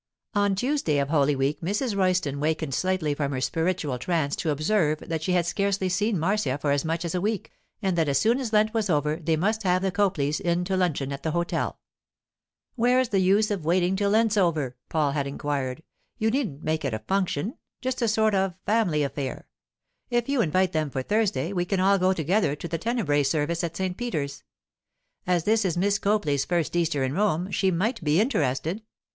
On 0.33 0.55
Tuesday 0.55 0.97
of 0.97 1.09
Holy 1.09 1.35
Week 1.35 1.61
Mrs. 1.61 1.95
Royston 1.95 2.39
wakened 2.39 2.73
slightly 2.73 3.13
from 3.13 3.33
her 3.33 3.39
spiritual 3.39 3.99
trance 3.99 4.35
to 4.37 4.49
observe 4.49 4.97
that 5.01 5.21
she 5.21 5.33
had 5.33 5.45
scarcely 5.45 5.89
seen 5.89 6.17
Marcia 6.17 6.57
for 6.57 6.71
as 6.71 6.83
much 6.83 7.05
as 7.05 7.13
a 7.13 7.21
week, 7.21 7.51
and 7.83 7.95
that 7.95 8.09
as 8.09 8.17
soon 8.17 8.39
as 8.39 8.51
Lent 8.51 8.73
was 8.73 8.89
over 8.89 9.17
they 9.17 9.35
must 9.35 9.61
have 9.61 9.83
the 9.83 9.91
Copleys 9.91 10.39
in 10.39 10.65
to 10.65 10.75
luncheon 10.75 11.11
at 11.13 11.21
the 11.21 11.29
hotel. 11.33 11.77
'Where's 12.73 13.09
the 13.09 13.19
use 13.19 13.51
of 13.51 13.63
waiting 13.63 13.95
till 13.95 14.09
Lent's 14.09 14.37
over?' 14.37 14.75
Paul 14.89 15.11
had 15.11 15.27
inquired. 15.27 15.83
'You 16.17 16.31
needn't 16.31 16.63
make 16.63 16.83
it 16.83 16.95
a 16.95 16.99
function. 17.07 17.59
Just 17.79 18.01
a 18.01 18.07
sort 18.07 18.33
of—family 18.33 19.03
affair. 19.03 19.45
If 20.09 20.27
you 20.27 20.41
invite 20.41 20.71
them 20.71 20.89
for 20.89 21.03
Thursday, 21.03 21.53
we 21.53 21.65
can 21.65 21.79
all 21.79 21.99
go 21.99 22.11
together 22.11 22.55
to 22.55 22.67
the 22.67 22.79
tenebræ 22.79 23.23
service 23.23 23.63
at 23.63 23.77
St. 23.77 23.95
Peter's. 23.95 24.41
As 25.27 25.43
this 25.43 25.63
is 25.63 25.77
Miss 25.77 25.99
Copley's 25.99 26.43
first 26.45 26.75
Easter 26.75 27.03
in 27.03 27.13
Rome, 27.13 27.51
she 27.51 27.69
might 27.69 28.03
be 28.03 28.19
interested. 28.19 28.81